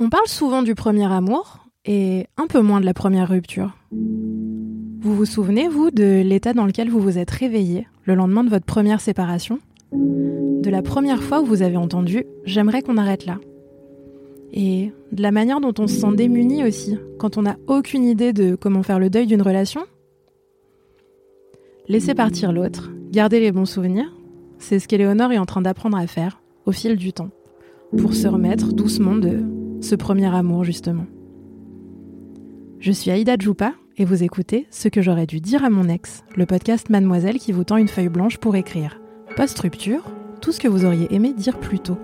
[0.00, 3.76] On parle souvent du premier amour et un peu moins de la première rupture.
[3.90, 8.48] Vous vous souvenez, vous, de l'état dans lequel vous vous êtes réveillé le lendemain de
[8.48, 9.58] votre première séparation?
[9.92, 13.34] De la première fois où vous avez entendu⁇ J'aimerais qu'on arrête là⁇
[14.52, 18.32] Et de la manière dont on se sent démuni aussi, quand on n'a aucune idée
[18.32, 19.80] de comment faire le deuil d'une relation?
[21.88, 24.12] Laisser partir l'autre, garder les bons souvenirs,
[24.58, 27.30] c'est ce qu'Éléonore est en train d'apprendre à faire au fil du temps,
[27.96, 31.06] pour se remettre doucement de ce premier amour justement.
[32.80, 36.24] Je suis Aïda Djoupa et vous écoutez Ce que j'aurais dû dire à mon ex,
[36.36, 39.00] le podcast Mademoiselle qui vous tend une feuille blanche pour écrire.
[39.36, 40.04] Post-rupture,
[40.40, 41.98] tout ce que vous auriez aimé dire plus tôt.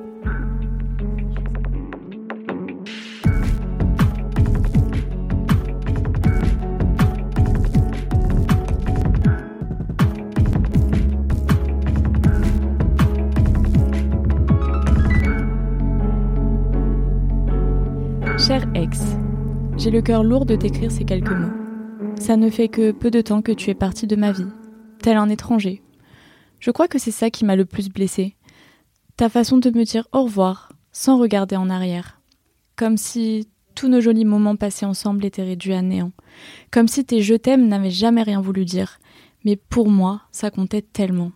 [18.47, 19.01] Cher ex,
[19.79, 22.15] j'ai le cœur lourd de t'écrire ces quelques mots.
[22.21, 24.49] Ça ne fait que peu de temps que tu es parti de ma vie,
[25.01, 25.81] tel un étranger.
[26.61, 28.37] Je crois que c'est ça qui m'a le plus blessé.
[29.17, 32.21] Ta façon de me dire au revoir, sans regarder en arrière.
[32.77, 36.13] Comme si tous nos jolis moments passés ensemble étaient réduits à néant.
[36.71, 38.99] Comme si tes je t'aime n'avaient jamais rien voulu dire.
[39.47, 41.33] Mais pour moi, ça comptait tellement.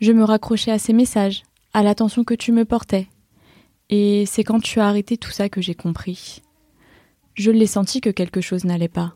[0.00, 1.42] Je me raccrochais à ces messages,
[1.74, 3.08] à l'attention que tu me portais,
[3.96, 6.42] et c'est quand tu as arrêté tout ça que j'ai compris.
[7.34, 9.14] Je l'ai senti que quelque chose n'allait pas.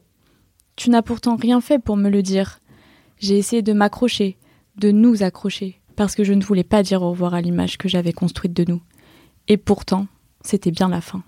[0.76, 2.60] Tu n'as pourtant rien fait pour me le dire.
[3.18, 4.38] J'ai essayé de m'accrocher,
[4.76, 7.88] de nous accrocher, parce que je ne voulais pas dire au revoir à l'image que
[7.88, 8.80] j'avais construite de nous.
[9.48, 10.06] Et pourtant,
[10.42, 11.24] c'était bien la fin.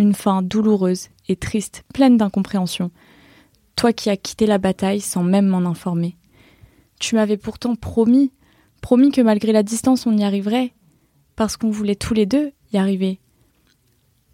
[0.00, 2.90] Une fin douloureuse et triste, pleine d'incompréhension.
[3.76, 6.16] Toi qui as quitté la bataille sans même m'en informer.
[6.98, 8.32] Tu m'avais pourtant promis,
[8.80, 10.72] promis que malgré la distance on y arriverait,
[11.38, 13.20] parce qu'on voulait tous les deux y arriver.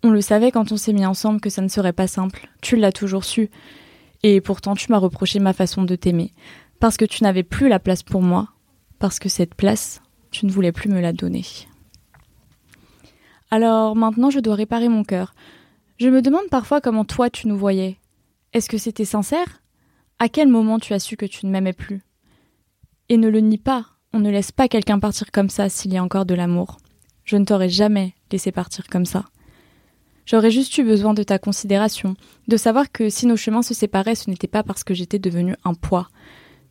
[0.02, 2.76] On le savait quand on s'est mis ensemble que ça ne serait pas simple, tu
[2.76, 3.50] l'as toujours su,
[4.22, 6.32] et pourtant tu m'as reproché ma façon de t'aimer,
[6.80, 8.48] parce que tu n'avais plus la place pour moi,
[8.98, 10.00] parce que cette place,
[10.30, 11.44] tu ne voulais plus me la donner.
[13.50, 15.34] Alors maintenant je dois réparer mon cœur.
[15.98, 17.98] Je me demande parfois comment toi tu nous voyais.
[18.54, 19.60] Est-ce que c'était sincère?
[20.18, 22.00] À quel moment tu as su que tu ne m'aimais plus?
[23.10, 25.98] Et ne le nie pas, on ne laisse pas quelqu'un partir comme ça s'il y
[25.98, 26.78] a encore de l'amour.
[27.24, 29.24] Je ne t'aurais jamais laissé partir comme ça.
[30.26, 32.16] J'aurais juste eu besoin de ta considération,
[32.48, 35.54] de savoir que si nos chemins se séparaient, ce n'était pas parce que j'étais devenu
[35.64, 36.08] un poids.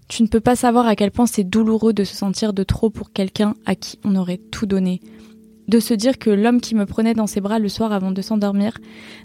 [0.07, 2.89] Tu ne peux pas savoir à quel point c'est douloureux de se sentir de trop
[2.89, 5.01] pour quelqu'un à qui on aurait tout donné.
[5.67, 8.21] De se dire que l'homme qui me prenait dans ses bras le soir avant de
[8.21, 8.77] s'endormir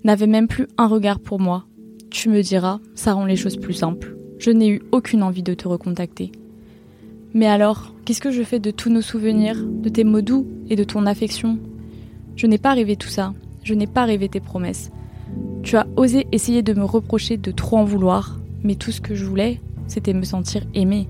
[0.05, 1.65] n'avait même plus un regard pour moi.
[2.11, 4.17] Tu me diras, ça rend les choses plus simples.
[4.39, 6.33] Je n'ai eu aucune envie de te recontacter.
[7.35, 10.77] Mais alors, qu'est-ce que je fais de tous nos souvenirs, de tes mots doux et
[10.77, 11.59] de ton affection?
[12.37, 14.91] Je n'ai pas rêvé tout ça, je n'ai pas rêvé tes promesses.
[15.63, 19.15] Tu as osé essayer de me reprocher de trop en vouloir, mais tout ce que
[19.15, 21.07] je voulais, c'était me sentir aimée.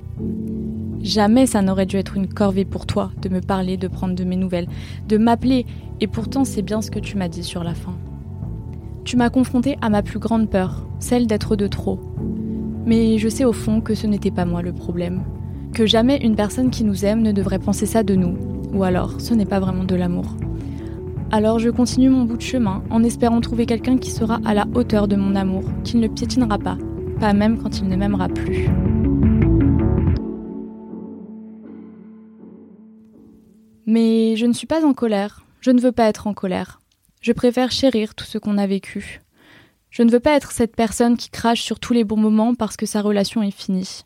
[1.01, 4.25] Jamais ça n'aurait dû être une corvée pour toi de me parler, de prendre de
[4.25, 4.69] mes nouvelles,
[5.09, 5.67] de m'appeler,
[6.01, 7.97] et pourtant c'est bien ce que tu m'as dit sur la fin.
[9.05, 12.01] Tu m'as confrontée à ma plus grande peur, celle d'être de trop.
[12.87, 15.23] Mais je sais au fond que ce n'était pas moi le problème
[15.73, 18.37] que jamais une personne qui nous aime ne devrait penser ça de nous,
[18.73, 20.37] ou alors ce n'est pas vraiment de l'amour.
[21.31, 24.67] Alors je continue mon bout de chemin en espérant trouver quelqu'un qui sera à la
[24.75, 26.79] hauteur de mon amour, qui ne piétinera pas,
[27.21, 28.69] pas même quand il ne m'aimera plus.
[33.85, 36.81] Mais je ne suis pas en colère, je ne veux pas être en colère.
[37.21, 39.21] Je préfère chérir tout ce qu'on a vécu.
[39.91, 42.77] Je ne veux pas être cette personne qui crache sur tous les bons moments parce
[42.77, 44.03] que sa relation est finie.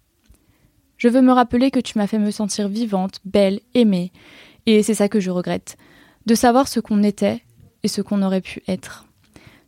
[1.03, 4.13] Je veux me rappeler que tu m'as fait me sentir vivante, belle, aimée.
[4.67, 5.77] Et c'est ça que je regrette.
[6.27, 7.43] De savoir ce qu'on était
[7.83, 9.05] et ce qu'on aurait pu être.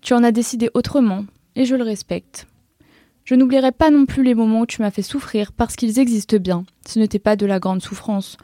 [0.01, 1.25] Tu en as décidé autrement,
[1.57, 2.47] et je le respecte.
[3.25, 6.37] Je n'oublierai pas non plus les moments où tu m'as fait souffrir parce qu'ils existent
[6.37, 6.67] bien.
[6.87, 8.37] Ce n'était pas de la grande souffrance,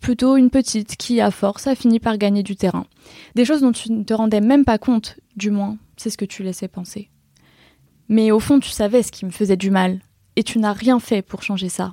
[0.00, 2.86] plutôt une petite qui, à force, a fini par gagner du terrain.
[3.34, 6.24] Des choses dont tu ne te rendais même pas compte, du moins, c'est ce que
[6.24, 7.10] tu laissais penser.
[8.08, 10.00] Mais au fond, tu savais ce qui me faisait du mal,
[10.36, 11.92] et tu n'as rien fait pour changer ça.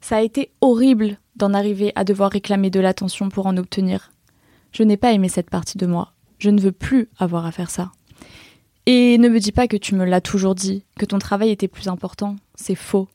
[0.00, 4.12] Ça a été horrible d'en arriver à devoir réclamer de l'attention pour en obtenir.
[4.72, 6.12] Je n'ai pas aimé cette partie de moi.
[6.38, 7.92] Je ne veux plus avoir à faire ça.
[8.86, 11.68] Et ne me dis pas que tu me l'as toujours dit, que ton travail était
[11.68, 12.36] plus important.
[12.54, 13.08] C'est faux.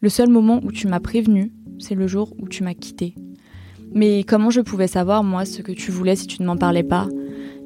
[0.00, 3.14] Le seul moment où tu m'as prévenu, c'est le jour où tu m'as quitté.
[3.94, 6.82] Mais comment je pouvais savoir, moi, ce que tu voulais si tu ne m'en parlais
[6.82, 7.08] pas?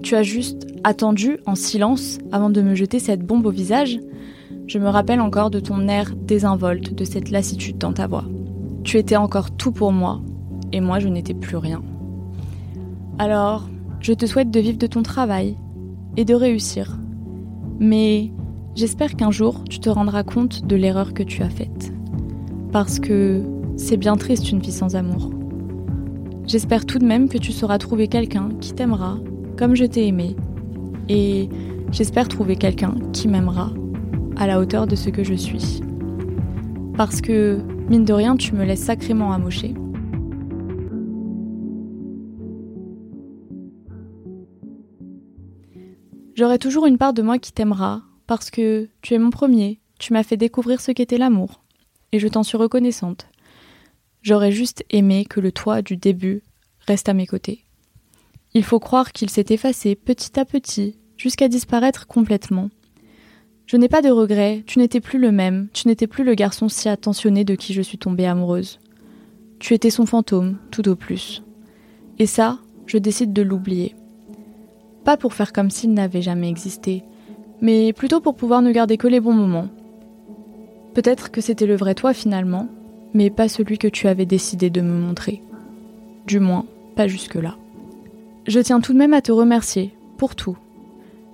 [0.02, 4.00] Tu as juste attendu en silence avant de me jeter cette bombe au visage?
[4.66, 8.24] Je me rappelle encore de ton air désinvolte, de cette lassitude dans ta voix.
[8.84, 10.20] Tu étais encore tout pour moi,
[10.72, 11.82] et moi je n'étais plus rien.
[13.18, 13.68] Alors,
[14.00, 15.56] je te souhaite de vivre de ton travail,
[16.16, 16.98] et de réussir.
[17.78, 18.32] Mais
[18.74, 21.92] j'espère qu'un jour tu te rendras compte de l'erreur que tu as faite.
[22.72, 23.42] Parce que
[23.76, 25.30] c'est bien triste une vie sans amour.
[26.46, 29.18] J'espère tout de même que tu sauras trouver quelqu'un qui t'aimera
[29.58, 30.36] comme je t'ai aimé.
[31.08, 31.48] Et
[31.92, 33.70] j'espère trouver quelqu'un qui m'aimera
[34.36, 35.80] à la hauteur de ce que je suis.
[36.96, 39.74] Parce que, mine de rien, tu me laisses sacrément amocher.
[46.34, 50.12] J'aurai toujours une part de moi qui t'aimera, parce que tu es mon premier, tu
[50.12, 51.62] m'as fait découvrir ce qu'était l'amour,
[52.12, 53.26] et je t'en suis reconnaissante.
[54.20, 56.42] J'aurais juste aimé que le toi du début
[56.86, 57.64] reste à mes côtés.
[58.52, 62.68] Il faut croire qu'il s'est effacé petit à petit, jusqu'à disparaître complètement.
[63.66, 66.68] Je n'ai pas de regrets, tu n'étais plus le même, tu n'étais plus le garçon
[66.68, 68.78] si attentionné de qui je suis tombée amoureuse.
[69.58, 71.42] Tu étais son fantôme, tout au plus.
[72.20, 73.96] Et ça, je décide de l'oublier.
[75.04, 77.02] Pas pour faire comme s'il n'avait jamais existé,
[77.60, 79.68] mais plutôt pour pouvoir ne garder que les bons moments.
[80.94, 82.68] Peut-être que c'était le vrai toi finalement,
[83.14, 85.42] mais pas celui que tu avais décidé de me montrer.
[86.28, 87.56] Du moins, pas jusque-là.
[88.46, 90.56] Je tiens tout de même à te remercier pour tout.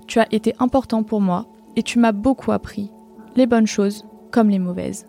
[0.06, 1.46] Tu as été important pour moi
[1.76, 2.90] et tu m'as beaucoup appris,
[3.36, 5.06] les bonnes choses comme les mauvaises.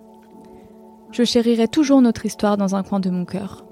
[1.11, 3.65] Je chérirai toujours notre histoire dans un coin de mon cœur.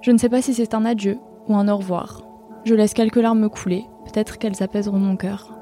[0.00, 1.18] Je ne sais pas si c'est un adieu
[1.48, 2.22] ou un au revoir.
[2.64, 5.58] Je laisse quelques larmes couler, peut-être qu'elles apaiseront mon cœur.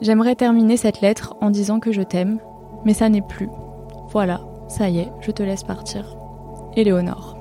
[0.00, 2.38] J'aimerais terminer cette lettre en disant que je t'aime,
[2.84, 3.48] mais ça n'est plus.
[4.08, 6.16] Voilà, ça y est, je te laisse partir.
[6.76, 7.39] Éléonore.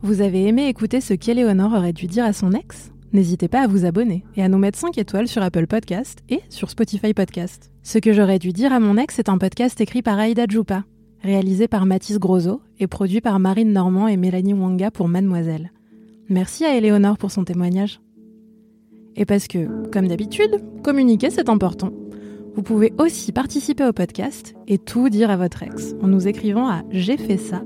[0.00, 2.92] Vous avez aimé écouter ce qu'Éléonore aurait dû dire à son ex?
[3.12, 6.40] N'hésitez pas à vous abonner et à nous mettre 5 étoiles sur Apple Podcast et
[6.50, 7.72] sur Spotify Podcast.
[7.82, 10.84] Ce que j'aurais dû dire à mon ex est un podcast écrit par Aïda Djoupa,
[11.20, 15.72] réalisé par Mathis Grosso et produit par Marine Normand et Mélanie Wanga pour Mademoiselle.
[16.28, 18.00] Merci à Éléonore pour son témoignage.
[19.16, 21.90] Et parce que, comme d'habitude, communiquer c'est important.
[22.54, 26.68] Vous pouvez aussi participer au podcast et tout dire à votre ex en nous écrivant
[26.68, 27.64] à j'ai fait ça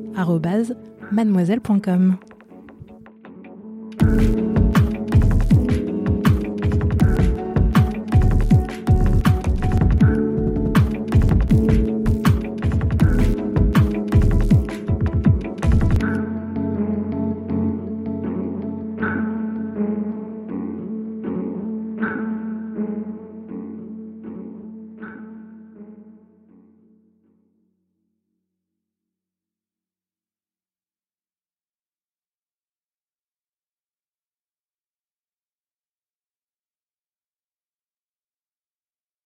[1.13, 2.19] mademoiselle.com.